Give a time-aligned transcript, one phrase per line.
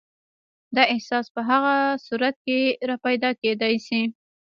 [0.75, 2.59] دا احساس په هغه صورت کې
[2.89, 4.01] راپیدا کېدای شي.